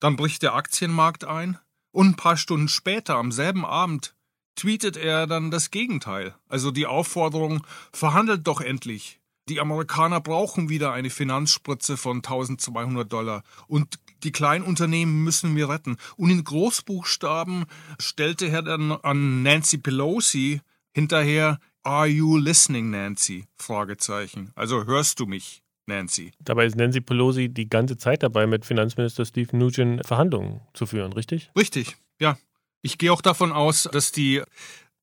Dann 0.00 0.16
bricht 0.16 0.42
der 0.42 0.54
Aktienmarkt 0.54 1.24
ein. 1.24 1.58
Und 1.92 2.08
ein 2.08 2.16
paar 2.16 2.36
Stunden 2.36 2.68
später, 2.68 3.16
am 3.16 3.32
selben 3.32 3.64
Abend, 3.64 4.14
tweetet 4.54 4.96
er 4.96 5.26
dann 5.26 5.50
das 5.50 5.70
Gegenteil. 5.70 6.34
Also 6.48 6.70
die 6.70 6.86
Aufforderung, 6.86 7.66
verhandelt 7.92 8.46
doch 8.46 8.60
endlich. 8.60 9.20
Die 9.48 9.60
Amerikaner 9.60 10.20
brauchen 10.20 10.68
wieder 10.68 10.92
eine 10.92 11.08
Finanzspritze 11.08 11.96
von 11.96 12.18
1200 12.18 13.10
Dollar. 13.10 13.44
Und 13.68 13.98
die 14.22 14.32
Kleinunternehmen 14.32 15.22
müssen 15.22 15.56
wir 15.56 15.68
retten. 15.68 15.96
Und 16.16 16.30
in 16.30 16.44
Großbuchstaben 16.44 17.64
stellte 17.98 18.48
er 18.48 18.62
dann 18.62 18.92
an 18.92 19.42
Nancy 19.42 19.78
Pelosi 19.78 20.60
hinterher, 20.92 21.58
Are 21.82 22.08
you 22.08 22.36
listening, 22.36 22.90
Nancy? 22.90 23.44
Fragezeichen. 23.54 24.50
Also 24.56 24.86
hörst 24.86 25.20
du 25.20 25.26
mich? 25.26 25.62
Nancy. 25.86 26.32
Dabei 26.40 26.66
ist 26.66 26.76
Nancy 26.76 27.00
Pelosi 27.00 27.48
die 27.48 27.68
ganze 27.68 27.96
Zeit 27.96 28.22
dabei, 28.22 28.46
mit 28.46 28.64
Finanzminister 28.64 29.24
Steve 29.24 29.56
Mnuchin 29.56 30.02
Verhandlungen 30.04 30.60
zu 30.74 30.86
führen, 30.86 31.12
richtig? 31.12 31.50
Richtig, 31.56 31.96
ja. 32.18 32.36
Ich 32.82 32.98
gehe 32.98 33.12
auch 33.12 33.22
davon 33.22 33.52
aus, 33.52 33.88
dass 33.92 34.12
die 34.12 34.42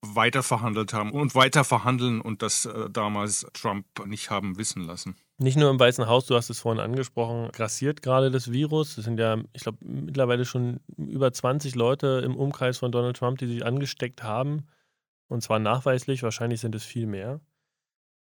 weiter 0.02 0.42
verhandelt 0.42 0.92
haben 0.92 1.12
und 1.12 1.34
weiter 1.34 1.64
verhandeln 1.64 2.20
und 2.20 2.42
das 2.42 2.66
äh, 2.66 2.90
damals 2.90 3.46
Trump 3.54 3.86
nicht 4.06 4.30
haben 4.30 4.58
wissen 4.58 4.82
lassen. 4.82 5.16
Nicht 5.38 5.56
nur 5.56 5.68
im 5.70 5.80
Weißen 5.80 6.06
Haus, 6.06 6.26
du 6.26 6.36
hast 6.36 6.48
es 6.48 6.60
vorhin 6.60 6.80
angesprochen, 6.80 7.50
grassiert 7.50 8.02
gerade 8.02 8.30
das 8.30 8.52
Virus. 8.52 8.96
Es 8.96 9.04
sind 9.04 9.18
ja, 9.18 9.36
ich 9.52 9.62
glaube, 9.62 9.78
mittlerweile 9.80 10.44
schon 10.44 10.78
über 10.96 11.32
20 11.32 11.74
Leute 11.74 12.22
im 12.24 12.36
Umkreis 12.36 12.78
von 12.78 12.92
Donald 12.92 13.16
Trump, 13.16 13.38
die 13.38 13.46
sich 13.46 13.66
angesteckt 13.66 14.22
haben. 14.22 14.68
Und 15.26 15.42
zwar 15.42 15.58
nachweislich, 15.58 16.22
wahrscheinlich 16.22 16.60
sind 16.60 16.74
es 16.76 16.84
viel 16.84 17.06
mehr. 17.06 17.40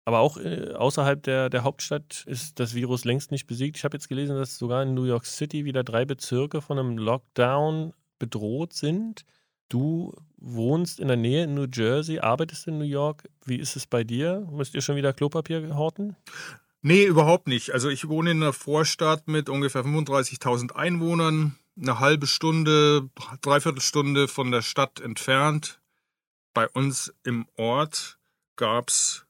Aber 0.04 0.20
auch 0.20 0.36
äh, 0.38 0.72
außerhalb 0.74 1.22
der, 1.22 1.50
der 1.50 1.64
Hauptstadt 1.64 2.24
ist 2.26 2.60
das 2.60 2.74
Virus 2.74 3.04
längst 3.04 3.32
nicht 3.32 3.46
besiegt. 3.46 3.76
Ich 3.76 3.84
habe 3.84 3.96
jetzt 3.96 4.08
gelesen, 4.08 4.36
dass 4.36 4.56
sogar 4.56 4.82
in 4.82 4.94
New 4.94 5.04
York 5.04 5.26
City 5.26 5.64
wieder 5.64 5.82
drei 5.82 6.04
Bezirke 6.04 6.62
von 6.62 6.78
einem 6.78 6.96
Lockdown 6.96 7.92
bedroht 8.18 8.72
sind. 8.72 9.24
Du 9.68 10.14
wohnst 10.36 11.00
in 11.00 11.08
der 11.08 11.16
Nähe 11.16 11.44
in 11.44 11.54
New 11.54 11.66
Jersey, 11.72 12.20
arbeitest 12.20 12.68
in 12.68 12.78
New 12.78 12.84
York. 12.84 13.28
Wie 13.44 13.56
ist 13.56 13.76
es 13.76 13.86
bei 13.86 14.04
dir? 14.04 14.46
Müsst 14.50 14.74
ihr 14.74 14.80
schon 14.80 14.96
wieder 14.96 15.12
Klopapier 15.12 15.76
horten? 15.76 16.16
Nee, 16.82 17.04
überhaupt 17.04 17.46
nicht. 17.46 17.72
Also 17.72 17.90
ich 17.90 18.08
wohne 18.08 18.30
in 18.30 18.42
einer 18.42 18.54
Vorstadt 18.54 19.28
mit 19.28 19.50
ungefähr 19.50 19.84
35.000 19.84 20.72
Einwohnern, 20.72 21.58
eine 21.78 22.00
halbe 22.00 22.26
Stunde, 22.26 23.10
dreiviertel 23.42 23.82
Stunde 23.82 24.28
von 24.28 24.50
der 24.50 24.62
Stadt 24.62 25.00
entfernt. 25.00 25.80
Bei 26.54 26.68
uns 26.68 27.12
im 27.22 27.46
Ort 27.56 28.18
gab 28.56 28.88
es 28.88 29.26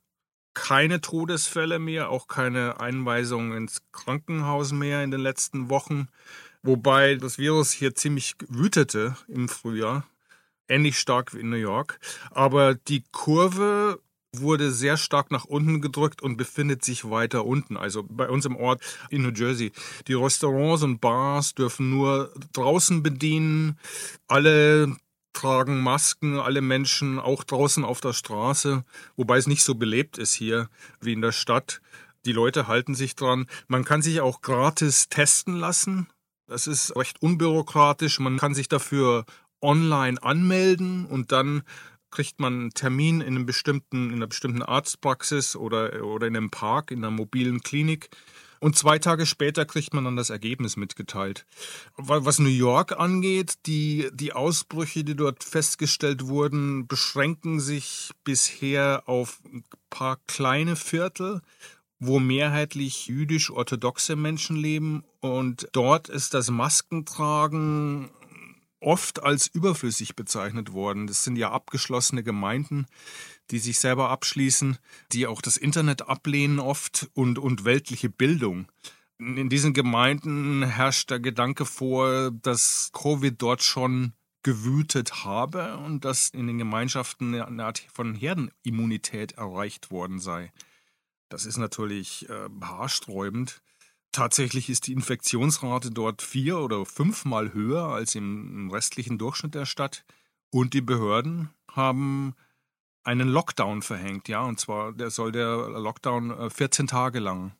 keine 0.55 1.01
Todesfälle 1.01 1.79
mehr, 1.79 2.11
auch 2.11 2.29
keine 2.29 2.81
Einweisungen 2.81 3.57
ins 3.57 3.83
Krankenhaus 3.93 4.73
mehr 4.73 5.03
in 5.03 5.11
den 5.11 5.21
letzten 5.21 5.71
Wochen, 5.71 6.09
wobei 6.63 7.17
das 7.17 7.39
Virus 7.39 7.73
hier 7.73 7.95
ziemlich 7.95 8.35
wütete 8.49 9.17
im 9.29 9.49
Frühjahr, 9.49 10.07
ähnlich 10.69 10.99
stark 10.99 11.35
wie 11.35 11.41
in 11.41 11.51
New 11.51 11.57
York. 11.57 11.99
Aber 12.31 12.75
die 12.75 13.05
Kurve 13.13 14.01
wurde 14.37 14.71
sehr 14.71 14.97
stark 14.97 15.31
nach 15.31 15.45
unten 15.45 15.81
gedrückt 15.81 16.23
und 16.23 16.37
befindet 16.37 16.85
sich 16.85 17.11
weiter 17.11 17.45
unten. 17.45 17.77
Also 17.77 18.05
bei 18.09 18.29
uns 18.29 18.45
im 18.45 18.57
Ort 18.57 18.83
in 19.11 19.23
New 19.23 19.33
Jersey. 19.33 19.73
Die 20.07 20.15
Restaurants 20.15 20.83
und 20.83 21.01
Bars 21.01 21.55
dürfen 21.55 21.91
nur 21.91 22.33
draußen 22.53 23.03
bedienen. 23.03 23.79
Alle 24.29 24.97
tragen 25.33 25.81
Masken, 25.81 26.39
alle 26.39 26.61
Menschen, 26.61 27.19
auch 27.19 27.45
draußen 27.45 27.85
auf 27.85 28.01
der 28.01 28.13
Straße, 28.13 28.85
wobei 29.17 29.39
es 29.39 29.47
nicht 29.47 29.63
so 29.63 29.75
belebt 29.75 30.19
ist 30.19 30.35
hier 30.35 30.69
wie 31.01 31.13
in 31.13 31.23
der 31.23 31.33
Stadt. 31.33 31.81
Die 32.27 32.33
Leute 32.33 32.69
halten 32.69 32.95
sich 32.95 33.17
dran. 33.17 33.47
Man 33.67 33.85
kann 33.85 34.03
sich 34.03 34.21
auch 34.21 34.43
gratis 34.43 35.09
testen 35.09 35.57
lassen. 35.57 36.09
Das 36.47 36.67
ist 36.67 36.95
recht 36.97 37.23
unbürokratisch. 37.23 38.19
Man 38.19 38.39
kann 38.39 38.55
sich 38.55 38.69
dafür 38.69 39.25
online 39.63 40.23
anmelden 40.23 41.07
und 41.07 41.33
dann 41.33 41.63
kriegt 42.11 42.41
man 42.41 42.55
einen 42.55 42.71
Termin 42.71 43.21
in, 43.21 43.29
einem 43.29 43.47
bestimmten, 43.47 44.09
in 44.09 44.17
einer 44.17 44.27
bestimmten 44.27 44.63
Arztpraxis 44.63 45.57
oder, 45.57 46.05
oder 46.05 46.27
in 46.27 46.37
einem 46.37 46.51
Park, 46.51 46.91
in 46.91 46.99
einer 46.99 47.11
mobilen 47.11 47.61
Klinik. 47.61 48.11
Und 48.61 48.77
zwei 48.77 48.99
Tage 48.99 49.25
später 49.25 49.65
kriegt 49.65 49.95
man 49.95 50.05
dann 50.05 50.17
das 50.17 50.29
Ergebnis 50.29 50.77
mitgeteilt. 50.77 51.47
Was 51.97 52.39
New 52.39 52.49
York 52.49 52.99
angeht, 52.99 53.55
die, 53.65 54.11
die 54.13 54.35
Ausbrüche, 54.35 55.03
die 55.03 55.17
dort 55.17 55.45
festgestellt 55.45 56.27
wurden, 56.27 56.87
beschränken 56.87 57.59
sich 57.59 58.11
bisher 58.23 59.05
auf 59.07 59.41
ein 59.47 59.65
paar 59.89 60.19
kleine 60.27 60.77
Viertel 60.77 61.41
wo 62.01 62.19
mehrheitlich 62.19 63.07
jüdisch-orthodoxe 63.07 64.17
Menschen 64.17 64.57
leben. 64.57 65.05
Und 65.21 65.69
dort 65.73 66.09
ist 66.09 66.33
das 66.33 66.51
Maskentragen 66.51 68.11
oft 68.81 69.23
als 69.23 69.47
überflüssig 69.47 70.17
bezeichnet 70.17 70.73
worden. 70.73 71.07
Das 71.07 71.25
sind 71.25 71.37
ja 71.37 71.51
abgeschlossene 71.51 72.23
Gemeinden, 72.23 72.87
die 73.51 73.59
sich 73.59 73.79
selber 73.79 74.11
abschließen, 74.11 74.79
die 75.13 75.27
auch 75.27 75.43
das 75.43 75.57
Internet 75.57 76.03
ablehnen 76.03 76.59
oft 76.59 77.11
und, 77.15 77.39
und 77.39 77.65
weltliche 77.65 78.09
Bildung. 78.09 78.71
In 79.19 79.51
diesen 79.51 79.75
Gemeinden 79.75 80.63
herrscht 80.63 81.11
der 81.11 81.21
Gedanke 81.21 81.67
vor, 81.67 82.31
dass 82.31 82.91
Covid 82.93 83.35
dort 83.41 83.63
schon 83.63 84.15
gewütet 84.43 85.25
habe 85.25 85.77
und 85.77 86.07
dass 86.07 86.31
in 86.31 86.47
den 86.47 86.57
Gemeinschaften 86.57 87.35
eine 87.35 87.65
Art 87.65 87.85
von 87.93 88.15
Herdenimmunität 88.15 89.33
erreicht 89.33 89.91
worden 89.91 90.19
sei. 90.19 90.53
Das 91.29 91.45
ist 91.45 91.59
natürlich 91.59 92.29
äh, 92.31 92.49
haarsträubend. 92.63 93.63
Tatsächlich 94.13 94.69
ist 94.69 94.87
die 94.87 94.93
Infektionsrate 94.93 95.91
dort 95.91 96.23
vier 96.23 96.59
oder 96.59 96.85
fünfmal 96.85 97.53
höher 97.53 97.85
als 97.85 98.15
im 98.15 98.71
restlichen 98.71 99.19
Durchschnitt 99.19 99.55
der 99.55 99.67
Stadt. 99.67 100.05
Und 100.51 100.75
die 100.75 100.81
Behörden 100.81 101.51
haben 101.71 102.35
einen 103.05 103.29
Lockdown 103.29 103.83
verhängt, 103.83 104.29
ja. 104.29 104.43
Und 104.43 104.59
zwar 104.59 104.93
der 104.93 105.11
soll 105.11 105.33
der 105.33 105.69
Lockdown 105.69 106.51
14 106.51 106.85
äh, 106.85 106.89
Tage 106.89 107.21
lang 107.21 107.53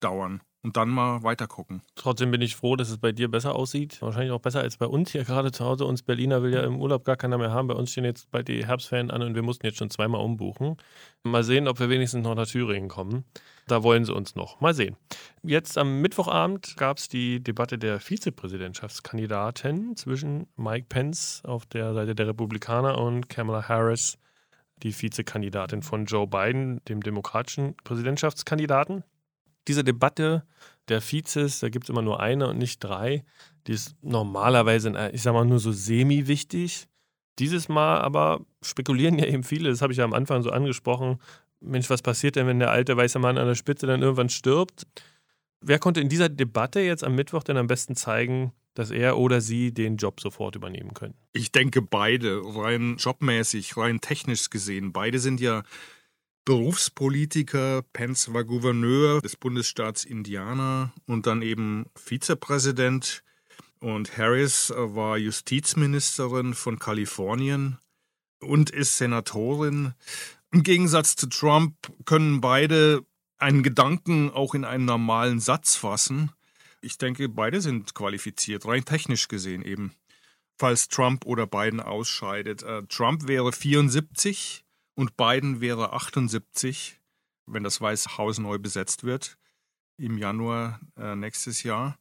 dauern 0.00 0.40
und 0.62 0.76
dann 0.76 0.88
mal 0.88 1.22
weitergucken. 1.22 1.82
Trotzdem 1.94 2.30
bin 2.30 2.40
ich 2.40 2.56
froh, 2.56 2.76
dass 2.76 2.90
es 2.90 2.98
bei 2.98 3.12
dir 3.12 3.30
besser 3.30 3.54
aussieht. 3.54 4.02
Wahrscheinlich 4.02 4.32
auch 4.32 4.40
besser 4.40 4.60
als 4.60 4.76
bei 4.76 4.86
uns 4.86 5.12
hier 5.12 5.24
gerade 5.24 5.52
zu 5.52 5.64
Hause. 5.64 5.84
Uns 5.84 6.02
Berliner 6.02 6.42
will 6.42 6.52
ja 6.52 6.62
im 6.62 6.80
Urlaub 6.80 7.04
gar 7.04 7.16
keiner 7.16 7.38
mehr 7.38 7.52
haben. 7.52 7.68
Bei 7.68 7.74
uns 7.74 7.92
stehen 7.92 8.04
jetzt 8.04 8.30
bei 8.30 8.42
die 8.42 8.66
Herbstferien 8.66 9.10
an 9.10 9.22
und 9.22 9.34
wir 9.34 9.42
mussten 9.42 9.66
jetzt 9.66 9.78
schon 9.78 9.90
zweimal 9.90 10.20
umbuchen. 10.20 10.76
Mal 11.22 11.44
sehen, 11.44 11.68
ob 11.68 11.78
wir 11.78 11.88
wenigstens 11.90 12.24
noch 12.24 12.34
nach 12.34 12.46
Thüringen 12.46 12.88
kommen. 12.88 13.24
Da 13.68 13.82
wollen 13.82 14.04
sie 14.04 14.14
uns 14.14 14.34
noch. 14.34 14.60
Mal 14.60 14.74
sehen. 14.74 14.96
Jetzt 15.42 15.78
am 15.78 16.00
Mittwochabend 16.00 16.76
gab 16.76 16.98
es 16.98 17.08
die 17.08 17.42
Debatte 17.42 17.78
der 17.78 18.00
Vizepräsidentschaftskandidaten 18.00 19.96
zwischen 19.96 20.46
Mike 20.56 20.86
Pence 20.88 21.42
auf 21.44 21.66
der 21.66 21.94
Seite 21.94 22.14
der 22.14 22.26
Republikaner 22.26 22.98
und 22.98 23.28
Kamala 23.28 23.68
Harris, 23.68 24.18
die 24.82 24.92
Vizekandidatin 24.92 25.82
von 25.82 26.06
Joe 26.06 26.26
Biden, 26.26 26.82
dem 26.86 27.02
demokratischen 27.02 27.76
Präsidentschaftskandidaten 27.84 29.04
diese 29.68 29.84
Debatte 29.84 30.42
der 30.88 31.00
Vizes, 31.00 31.60
da 31.60 31.68
gibt 31.68 31.84
es 31.84 31.90
immer 31.90 32.02
nur 32.02 32.20
eine 32.20 32.48
und 32.48 32.58
nicht 32.58 32.80
drei, 32.80 33.24
die 33.66 33.72
ist 33.72 33.94
normalerweise, 34.02 35.10
ich 35.12 35.22
sag 35.22 35.34
mal, 35.34 35.44
nur 35.44 35.60
so 35.60 35.70
semi-wichtig. 35.70 36.88
Dieses 37.38 37.68
Mal 37.68 38.00
aber 38.00 38.40
spekulieren 38.62 39.18
ja 39.18 39.26
eben 39.26 39.44
viele, 39.44 39.68
das 39.68 39.82
habe 39.82 39.92
ich 39.92 39.98
ja 39.98 40.04
am 40.04 40.14
Anfang 40.14 40.42
so 40.42 40.50
angesprochen. 40.50 41.20
Mensch, 41.60 41.90
was 41.90 42.02
passiert 42.02 42.36
denn, 42.36 42.46
wenn 42.46 42.58
der 42.58 42.70
alte 42.70 42.96
weiße 42.96 43.18
Mann 43.18 43.38
an 43.38 43.46
der 43.46 43.54
Spitze 43.54 43.86
dann 43.86 44.02
irgendwann 44.02 44.28
stirbt? 44.28 44.86
Wer 45.60 45.78
konnte 45.78 46.00
in 46.00 46.08
dieser 46.08 46.28
Debatte 46.28 46.80
jetzt 46.80 47.02
am 47.02 47.14
Mittwoch 47.14 47.42
denn 47.42 47.56
am 47.56 47.66
besten 47.66 47.96
zeigen, 47.96 48.52
dass 48.74 48.90
er 48.90 49.18
oder 49.18 49.40
sie 49.40 49.72
den 49.72 49.96
Job 49.96 50.20
sofort 50.20 50.54
übernehmen 50.54 50.94
können? 50.94 51.14
Ich 51.32 51.50
denke 51.50 51.82
beide, 51.82 52.40
rein 52.44 52.96
jobmäßig, 52.96 53.76
rein 53.76 54.00
technisch 54.00 54.50
gesehen. 54.50 54.92
Beide 54.92 55.18
sind 55.18 55.40
ja 55.40 55.64
Berufspolitiker. 56.44 57.82
Pence 57.92 58.32
war 58.32 58.44
Gouverneur 58.44 59.20
des 59.20 59.36
Bundesstaats 59.36 60.04
Indiana 60.04 60.92
und 61.06 61.26
dann 61.26 61.42
eben 61.42 61.86
Vizepräsident. 61.96 63.24
Und 63.80 64.16
Harris 64.16 64.72
war 64.74 65.18
Justizministerin 65.18 66.54
von 66.54 66.78
Kalifornien 66.78 67.78
und 68.40 68.70
ist 68.70 68.96
Senatorin. 68.96 69.94
Im 70.52 70.62
Gegensatz 70.62 71.16
zu 71.16 71.28
Trump 71.28 71.74
können 72.04 72.40
beide 72.40 73.04
einen 73.38 73.62
Gedanken 73.62 74.30
auch 74.30 74.54
in 74.54 74.64
einen 74.64 74.84
normalen 74.84 75.40
Satz 75.40 75.76
fassen. 75.76 76.32
Ich 76.80 76.98
denke, 76.98 77.28
beide 77.28 77.60
sind 77.60 77.94
qualifiziert, 77.94 78.66
rein 78.66 78.84
technisch 78.84 79.28
gesehen 79.28 79.62
eben, 79.62 79.92
falls 80.56 80.88
Trump 80.88 81.26
oder 81.26 81.46
Biden 81.46 81.80
ausscheidet. 81.80 82.62
Äh, 82.62 82.84
Trump 82.88 83.28
wäre 83.28 83.52
74, 83.52 84.64
und 84.98 85.16
Biden 85.16 85.60
wäre 85.60 85.92
78, 85.92 86.98
wenn 87.46 87.62
das 87.62 87.80
Weiße 87.80 88.18
Haus 88.18 88.38
neu 88.38 88.58
besetzt 88.58 89.04
wird 89.04 89.38
im 89.96 90.18
Januar 90.18 90.80
äh, 90.96 91.14
nächstes 91.14 91.62
Jahr. 91.62 91.96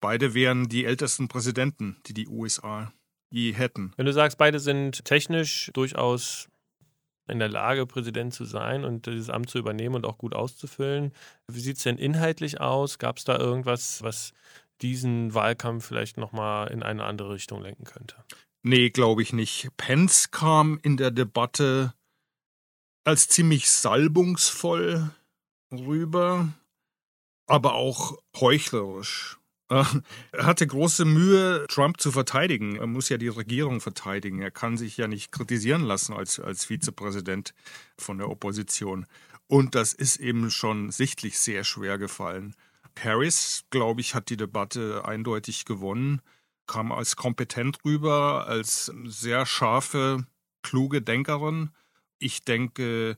Beide 0.00 0.32
wären 0.32 0.68
die 0.68 0.84
ältesten 0.84 1.26
Präsidenten, 1.26 1.96
die 2.06 2.14
die 2.14 2.28
USA 2.28 2.92
je 3.30 3.52
hätten. 3.52 3.92
Wenn 3.96 4.06
du 4.06 4.12
sagst, 4.12 4.38
beide 4.38 4.60
sind 4.60 5.04
technisch 5.04 5.72
durchaus 5.74 6.48
in 7.28 7.38
der 7.38 7.48
Lage, 7.48 7.86
Präsident 7.86 8.34
zu 8.34 8.44
sein 8.44 8.84
und 8.84 9.06
dieses 9.06 9.30
Amt 9.30 9.50
zu 9.50 9.58
übernehmen 9.58 9.94
und 9.94 10.06
auch 10.06 10.18
gut 10.18 10.34
auszufüllen. 10.34 11.12
Wie 11.50 11.60
sieht 11.60 11.78
es 11.78 11.82
denn 11.82 11.98
inhaltlich 11.98 12.60
aus? 12.60 12.98
Gab 12.98 13.18
es 13.18 13.24
da 13.24 13.38
irgendwas, 13.38 14.02
was 14.02 14.32
diesen 14.82 15.34
Wahlkampf 15.34 15.86
vielleicht 15.86 16.16
nochmal 16.16 16.70
in 16.70 16.82
eine 16.82 17.04
andere 17.04 17.32
Richtung 17.34 17.62
lenken 17.62 17.84
könnte? 17.84 18.16
Nee, 18.62 18.90
glaube 18.90 19.22
ich 19.22 19.32
nicht. 19.32 19.68
Pence 19.76 20.30
kam 20.30 20.78
in 20.82 20.96
der 20.96 21.10
Debatte 21.10 21.94
als 23.04 23.28
ziemlich 23.28 23.70
salbungsvoll 23.70 25.10
rüber, 25.70 26.48
aber 27.46 27.74
auch 27.74 28.18
heuchlerisch. 28.36 29.38
Er 29.68 30.46
hatte 30.46 30.66
große 30.66 31.04
Mühe, 31.04 31.66
Trump 31.68 32.00
zu 32.00 32.12
verteidigen. 32.12 32.76
Er 32.76 32.86
muss 32.86 33.08
ja 33.08 33.16
die 33.16 33.28
Regierung 33.28 33.80
verteidigen. 33.80 34.40
Er 34.42 34.50
kann 34.50 34.76
sich 34.76 34.96
ja 34.96 35.08
nicht 35.08 35.32
kritisieren 35.32 35.82
lassen 35.82 36.12
als, 36.12 36.38
als 36.38 36.66
Vizepräsident 36.66 37.54
von 37.98 38.18
der 38.18 38.28
Opposition. 38.28 39.06
Und 39.46 39.74
das 39.74 39.92
ist 39.92 40.16
eben 40.16 40.50
schon 40.50 40.90
sichtlich 40.90 41.38
sehr 41.38 41.64
schwer 41.64 41.98
gefallen. 41.98 42.54
Harris, 42.98 43.64
glaube 43.70 44.00
ich, 44.00 44.14
hat 44.14 44.28
die 44.28 44.36
Debatte 44.36 45.04
eindeutig 45.04 45.64
gewonnen, 45.64 46.20
kam 46.66 46.92
als 46.92 47.16
kompetent 47.16 47.78
rüber, 47.84 48.46
als 48.46 48.92
sehr 49.04 49.46
scharfe, 49.46 50.26
kluge 50.62 51.02
Denkerin 51.02 51.70
ich 52.24 52.44
denke, 52.44 53.16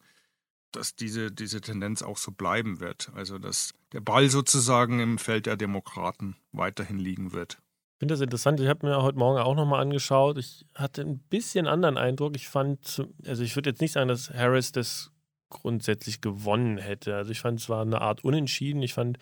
dass 0.76 0.94
diese, 0.94 1.32
diese 1.32 1.60
Tendenz 1.60 2.02
auch 2.02 2.16
so 2.16 2.32
bleiben 2.32 2.80
wird. 2.80 3.10
Also, 3.14 3.38
dass 3.38 3.74
der 3.92 4.00
Ball 4.00 4.28
sozusagen 4.28 5.00
im 5.00 5.18
Feld 5.18 5.46
der 5.46 5.56
Demokraten 5.56 6.36
weiterhin 6.52 6.98
liegen 6.98 7.32
wird. 7.32 7.58
Ich 7.96 8.00
finde 8.00 8.12
das 8.12 8.20
interessant. 8.20 8.60
Ich 8.60 8.68
habe 8.68 8.86
mir 8.86 9.02
heute 9.02 9.18
Morgen 9.18 9.40
auch 9.40 9.54
nochmal 9.54 9.80
angeschaut. 9.80 10.36
Ich 10.36 10.66
hatte 10.74 11.00
ein 11.00 11.18
bisschen 11.18 11.66
anderen 11.66 11.96
Eindruck. 11.96 12.36
Ich 12.36 12.48
fand, 12.48 13.08
also 13.26 13.42
ich 13.42 13.56
würde 13.56 13.70
jetzt 13.70 13.80
nicht 13.80 13.92
sagen, 13.92 14.08
dass 14.08 14.30
Harris 14.30 14.70
das 14.70 15.10
grundsätzlich 15.48 16.20
gewonnen 16.20 16.76
hätte. 16.76 17.16
Also 17.16 17.30
ich 17.30 17.40
fand, 17.40 17.58
es 17.58 17.68
war 17.68 17.82
eine 17.82 18.02
Art 18.02 18.22
Unentschieden. 18.22 18.82
Ich 18.82 18.92
fand 18.92 19.18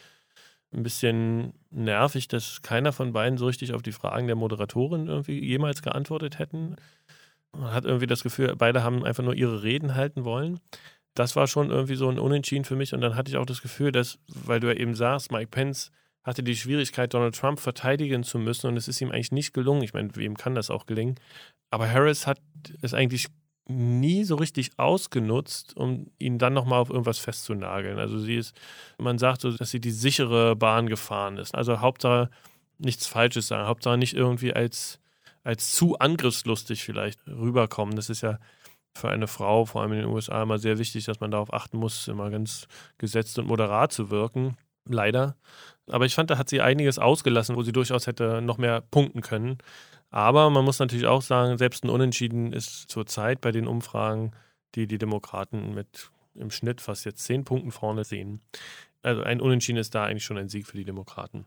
ein 0.72 0.82
bisschen 0.82 1.52
nervig, 1.70 2.28
dass 2.28 2.62
keiner 2.62 2.92
von 2.92 3.12
beiden 3.12 3.38
so 3.38 3.46
richtig 3.46 3.72
auf 3.74 3.82
die 3.82 3.92
Fragen 3.92 4.26
der 4.26 4.36
Moderatorin 4.36 5.06
irgendwie 5.06 5.38
jemals 5.38 5.82
geantwortet 5.82 6.38
hätten. 6.38 6.76
Man 7.56 7.72
hat 7.72 7.84
irgendwie 7.84 8.06
das 8.06 8.22
Gefühl, 8.22 8.54
beide 8.56 8.82
haben 8.82 9.04
einfach 9.04 9.22
nur 9.22 9.34
ihre 9.34 9.62
Reden 9.62 9.94
halten 9.94 10.24
wollen. 10.24 10.58
Das 11.14 11.36
war 11.36 11.46
schon 11.46 11.70
irgendwie 11.70 11.94
so 11.94 12.08
ein 12.08 12.18
Unentschieden 12.18 12.64
für 12.64 12.76
mich. 12.76 12.92
Und 12.92 13.00
dann 13.00 13.14
hatte 13.14 13.30
ich 13.30 13.36
auch 13.36 13.46
das 13.46 13.62
Gefühl, 13.62 13.92
dass, 13.92 14.18
weil 14.26 14.60
du 14.60 14.68
ja 14.68 14.74
eben 14.74 14.94
sagst, 14.94 15.30
Mike 15.30 15.50
Pence 15.50 15.90
hatte 16.24 16.42
die 16.42 16.56
Schwierigkeit, 16.56 17.12
Donald 17.12 17.36
Trump 17.36 17.60
verteidigen 17.60 18.24
zu 18.24 18.38
müssen 18.38 18.66
und 18.66 18.76
es 18.76 18.88
ist 18.88 19.00
ihm 19.00 19.10
eigentlich 19.10 19.32
nicht 19.32 19.52
gelungen. 19.52 19.82
Ich 19.82 19.92
meine, 19.92 20.16
wem 20.16 20.36
kann 20.36 20.54
das 20.54 20.70
auch 20.70 20.86
gelingen? 20.86 21.16
Aber 21.70 21.90
Harris 21.90 22.26
hat 22.26 22.40
es 22.80 22.94
eigentlich 22.94 23.28
nie 23.66 24.24
so 24.24 24.36
richtig 24.36 24.72
ausgenutzt, 24.78 25.76
um 25.76 26.10
ihn 26.18 26.38
dann 26.38 26.52
nochmal 26.52 26.80
auf 26.80 26.90
irgendwas 26.90 27.18
festzunageln. 27.18 27.98
Also 27.98 28.18
sie 28.18 28.36
ist, 28.36 28.54
man 28.98 29.18
sagt 29.18 29.42
so, 29.42 29.50
dass 29.50 29.70
sie 29.70 29.80
die 29.80 29.90
sichere 29.90 30.56
Bahn 30.56 30.86
gefahren 30.86 31.38
ist. 31.38 31.54
Also 31.54 31.80
Hauptsache 31.80 32.30
nichts 32.78 33.06
Falsches 33.06 33.48
sagen, 33.48 33.66
Hauptsache 33.66 33.96
nicht 33.96 34.14
irgendwie 34.14 34.52
als, 34.52 35.00
als 35.44 35.72
zu 35.72 35.98
angriffslustig 35.98 36.84
vielleicht 36.84 37.26
rüberkommen. 37.26 37.96
Das 37.96 38.10
ist 38.10 38.22
ja 38.22 38.38
für 38.96 39.08
eine 39.08 39.26
Frau, 39.26 39.64
vor 39.64 39.82
allem 39.82 39.92
in 39.92 39.98
den 40.00 40.08
USA, 40.08 40.42
immer 40.42 40.58
sehr 40.58 40.78
wichtig, 40.78 41.04
dass 41.04 41.20
man 41.20 41.30
darauf 41.30 41.52
achten 41.52 41.78
muss, 41.78 42.08
immer 42.08 42.30
ganz 42.30 42.68
gesetzt 42.98 43.38
und 43.38 43.46
moderat 43.46 43.92
zu 43.92 44.10
wirken. 44.10 44.56
Leider. 44.86 45.36
Aber 45.90 46.06
ich 46.06 46.14
fand, 46.14 46.30
da 46.30 46.38
hat 46.38 46.48
sie 46.48 46.60
einiges 46.60 46.98
ausgelassen, 46.98 47.56
wo 47.56 47.62
sie 47.62 47.72
durchaus 47.72 48.06
hätte 48.06 48.42
noch 48.42 48.58
mehr 48.58 48.82
punkten 48.82 49.22
können. 49.22 49.58
Aber 50.10 50.50
man 50.50 50.64
muss 50.64 50.78
natürlich 50.78 51.06
auch 51.06 51.22
sagen, 51.22 51.58
selbst 51.58 51.84
ein 51.84 51.90
Unentschieden 51.90 52.52
ist 52.52 52.90
zurzeit 52.90 53.40
bei 53.40 53.50
den 53.50 53.66
Umfragen, 53.66 54.32
die 54.74 54.86
die 54.86 54.98
Demokraten 54.98 55.74
mit 55.74 56.10
im 56.34 56.50
Schnitt 56.50 56.80
fast 56.80 57.04
jetzt 57.04 57.24
zehn 57.24 57.44
Punkten 57.44 57.70
vorne 57.70 58.04
sehen. 58.04 58.40
Also 59.04 59.22
ein 59.22 59.40
Unentschieden 59.40 59.78
ist 59.78 59.94
da 59.94 60.04
eigentlich 60.04 60.24
schon 60.24 60.38
ein 60.38 60.48
Sieg 60.48 60.66
für 60.66 60.76
die 60.76 60.84
Demokraten. 60.84 61.46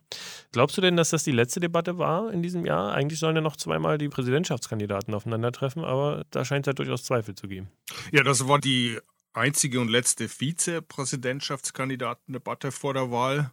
Glaubst 0.51 0.77
du 0.77 0.81
denn, 0.81 0.95
dass 0.95 1.09
das 1.09 1.23
die 1.23 1.31
letzte 1.31 1.59
Debatte 1.59 1.97
war 1.97 2.31
in 2.31 2.43
diesem 2.43 2.65
Jahr? 2.65 2.93
Eigentlich 2.93 3.19
sollen 3.19 3.35
ja 3.35 3.41
noch 3.41 3.55
zweimal 3.55 3.97
die 3.97 4.09
Präsidentschaftskandidaten 4.09 5.13
aufeinandertreffen, 5.13 5.83
aber 5.83 6.25
da 6.31 6.45
scheint 6.45 6.67
es 6.67 6.71
ja 6.71 6.73
durchaus 6.73 7.03
Zweifel 7.03 7.35
zu 7.35 7.47
geben. 7.47 7.69
Ja, 8.11 8.23
das 8.23 8.47
war 8.47 8.59
die 8.59 8.99
einzige 9.33 9.79
und 9.79 9.89
letzte 9.89 10.29
Vizepräsidentschaftskandidatendebatte 10.29 12.71
vor 12.71 12.93
der 12.93 13.11
Wahl. 13.11 13.51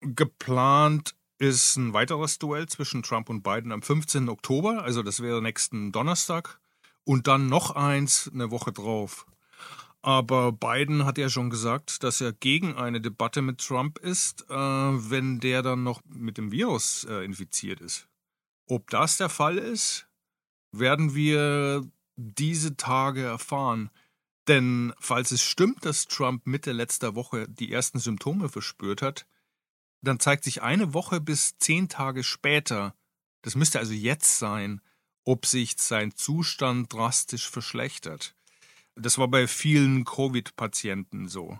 Geplant 0.00 1.14
ist 1.38 1.76
ein 1.76 1.92
weiteres 1.92 2.38
Duell 2.38 2.66
zwischen 2.66 3.02
Trump 3.02 3.28
und 3.28 3.42
Biden 3.42 3.72
am 3.72 3.82
15. 3.82 4.28
Oktober, 4.28 4.82
also 4.82 5.02
das 5.02 5.20
wäre 5.20 5.42
nächsten 5.42 5.92
Donnerstag, 5.92 6.60
und 7.04 7.26
dann 7.26 7.48
noch 7.48 7.76
eins 7.76 8.30
eine 8.32 8.50
Woche 8.50 8.72
drauf. 8.72 9.26
Aber 10.06 10.52
Biden 10.52 11.04
hat 11.04 11.18
ja 11.18 11.28
schon 11.28 11.50
gesagt, 11.50 12.04
dass 12.04 12.20
er 12.20 12.32
gegen 12.32 12.76
eine 12.76 13.00
Debatte 13.00 13.42
mit 13.42 13.58
Trump 13.58 13.98
ist, 13.98 14.48
äh, 14.48 14.54
wenn 14.54 15.40
der 15.40 15.62
dann 15.62 15.82
noch 15.82 16.00
mit 16.06 16.38
dem 16.38 16.52
Virus 16.52 17.02
äh, 17.10 17.24
infiziert 17.24 17.80
ist. 17.80 18.06
Ob 18.68 18.88
das 18.90 19.16
der 19.16 19.28
Fall 19.28 19.58
ist, 19.58 20.06
werden 20.70 21.16
wir 21.16 21.84
diese 22.14 22.76
Tage 22.76 23.24
erfahren. 23.24 23.90
Denn 24.46 24.94
falls 25.00 25.32
es 25.32 25.42
stimmt, 25.42 25.84
dass 25.84 26.06
Trump 26.06 26.46
Mitte 26.46 26.70
letzter 26.70 27.16
Woche 27.16 27.48
die 27.48 27.72
ersten 27.72 27.98
Symptome 27.98 28.48
verspürt 28.48 29.02
hat, 29.02 29.26
dann 30.02 30.20
zeigt 30.20 30.44
sich 30.44 30.62
eine 30.62 30.94
Woche 30.94 31.20
bis 31.20 31.58
zehn 31.58 31.88
Tage 31.88 32.22
später, 32.22 32.94
das 33.42 33.56
müsste 33.56 33.80
also 33.80 33.92
jetzt 33.92 34.38
sein, 34.38 34.80
ob 35.24 35.46
sich 35.46 35.74
sein 35.78 36.14
Zustand 36.14 36.92
drastisch 36.92 37.50
verschlechtert. 37.50 38.35
Das 38.96 39.18
war 39.18 39.28
bei 39.28 39.46
vielen 39.46 40.04
Covid-Patienten 40.04 41.28
so. 41.28 41.58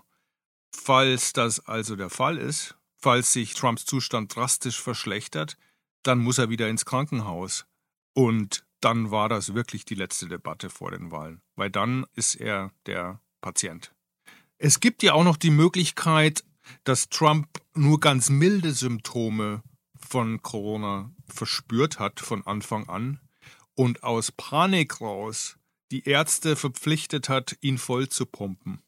Falls 0.75 1.33
das 1.33 1.59
also 1.59 1.95
der 1.95 2.09
Fall 2.09 2.37
ist, 2.37 2.75
falls 2.97 3.31
sich 3.31 3.53
Trumps 3.53 3.85
Zustand 3.85 4.35
drastisch 4.35 4.81
verschlechtert, 4.81 5.57
dann 6.03 6.19
muss 6.19 6.39
er 6.39 6.49
wieder 6.49 6.67
ins 6.67 6.85
Krankenhaus. 6.85 7.65
Und 8.13 8.65
dann 8.81 9.11
war 9.11 9.29
das 9.29 9.53
wirklich 9.53 9.85
die 9.85 9.95
letzte 9.95 10.27
Debatte 10.27 10.69
vor 10.69 10.91
den 10.91 11.11
Wahlen, 11.11 11.41
weil 11.55 11.69
dann 11.69 12.05
ist 12.15 12.35
er 12.35 12.71
der 12.85 13.21
Patient. 13.41 13.93
Es 14.57 14.79
gibt 14.79 15.03
ja 15.03 15.13
auch 15.13 15.23
noch 15.23 15.37
die 15.37 15.51
Möglichkeit, 15.51 16.43
dass 16.83 17.09
Trump 17.09 17.47
nur 17.75 17.99
ganz 17.99 18.29
milde 18.29 18.71
Symptome 18.71 19.61
von 19.99 20.41
Corona 20.41 21.11
verspürt 21.27 21.99
hat 21.99 22.19
von 22.19 22.45
Anfang 22.45 22.89
an 22.89 23.19
und 23.75 24.03
aus 24.03 24.31
Panik 24.31 25.01
raus 25.01 25.56
die 25.91 26.07
Ärzte 26.07 26.55
verpflichtet 26.55 27.29
hat, 27.29 27.57
ihn 27.61 27.77
voll 27.77 28.09
zu 28.09 28.25
pumpen. 28.25 28.81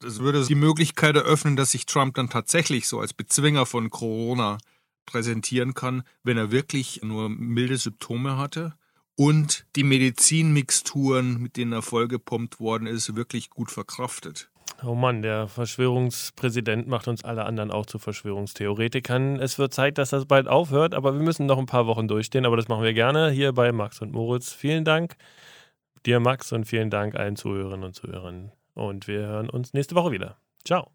Das 0.00 0.20
würde 0.20 0.46
die 0.46 0.54
Möglichkeit 0.54 1.16
eröffnen, 1.16 1.56
dass 1.56 1.72
sich 1.72 1.84
Trump 1.84 2.14
dann 2.14 2.30
tatsächlich 2.30 2.88
so 2.88 3.00
als 3.00 3.12
Bezwinger 3.12 3.66
von 3.66 3.90
Corona 3.90 4.58
präsentieren 5.04 5.74
kann, 5.74 6.04
wenn 6.22 6.38
er 6.38 6.50
wirklich 6.50 7.02
nur 7.02 7.28
milde 7.28 7.76
Symptome 7.76 8.38
hatte 8.38 8.74
und 9.16 9.66
die 9.76 9.84
Medizinmixturen, 9.84 11.42
mit 11.42 11.56
denen 11.56 11.72
er 11.72 11.82
vollgepumpt 11.82 12.60
worden 12.60 12.86
ist, 12.86 13.14
wirklich 13.14 13.50
gut 13.50 13.70
verkraftet. 13.70 14.50
Oh 14.82 14.94
Mann, 14.94 15.20
der 15.20 15.46
Verschwörungspräsident 15.48 16.88
macht 16.88 17.06
uns 17.06 17.22
alle 17.22 17.44
anderen 17.44 17.70
auch 17.70 17.84
zu 17.84 17.98
Verschwörungstheoretikern. 17.98 19.38
Es 19.38 19.58
wird 19.58 19.74
Zeit, 19.74 19.98
dass 19.98 20.08
das 20.08 20.24
bald 20.24 20.48
aufhört, 20.48 20.94
aber 20.94 21.12
wir 21.12 21.20
müssen 21.20 21.44
noch 21.44 21.58
ein 21.58 21.66
paar 21.66 21.86
Wochen 21.86 22.08
durchstehen. 22.08 22.46
Aber 22.46 22.56
das 22.56 22.68
machen 22.68 22.84
wir 22.84 22.94
gerne 22.94 23.30
hier 23.30 23.52
bei 23.52 23.72
Max 23.72 24.00
und 24.00 24.12
Moritz. 24.12 24.52
Vielen 24.52 24.86
Dank 24.86 25.16
dir, 26.06 26.20
Max, 26.20 26.52
und 26.52 26.64
vielen 26.64 26.90
Dank 26.90 27.14
allen 27.14 27.36
Zuhörerinnen 27.36 27.84
und 27.84 27.94
Zuhörern. 27.94 28.52
Und 28.74 29.08
wir 29.08 29.20
hören 29.20 29.50
uns 29.50 29.72
nächste 29.72 29.94
Woche 29.94 30.12
wieder. 30.12 30.38
Ciao. 30.64 30.90